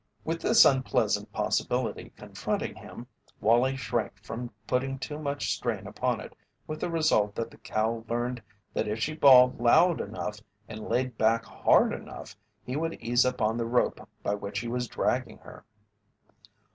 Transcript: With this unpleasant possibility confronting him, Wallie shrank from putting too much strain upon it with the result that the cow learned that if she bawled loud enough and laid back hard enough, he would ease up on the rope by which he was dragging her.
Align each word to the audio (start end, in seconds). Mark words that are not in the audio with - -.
With 0.25 0.41
this 0.41 0.65
unpleasant 0.65 1.31
possibility 1.31 2.09
confronting 2.17 2.73
him, 2.73 3.05
Wallie 3.39 3.75
shrank 3.75 4.23
from 4.23 4.49
putting 4.65 4.97
too 4.97 5.19
much 5.19 5.53
strain 5.55 5.85
upon 5.85 6.19
it 6.19 6.35
with 6.65 6.79
the 6.81 6.89
result 6.89 7.35
that 7.35 7.51
the 7.51 7.59
cow 7.59 8.03
learned 8.09 8.41
that 8.73 8.87
if 8.87 8.97
she 8.97 9.13
bawled 9.13 9.59
loud 9.59 10.01
enough 10.01 10.39
and 10.67 10.89
laid 10.89 11.19
back 11.19 11.45
hard 11.45 11.93
enough, 11.93 12.35
he 12.63 12.75
would 12.75 12.95
ease 12.95 13.27
up 13.27 13.41
on 13.43 13.57
the 13.57 13.67
rope 13.67 14.09
by 14.23 14.33
which 14.33 14.57
he 14.57 14.67
was 14.67 14.87
dragging 14.87 15.37
her. 15.37 15.65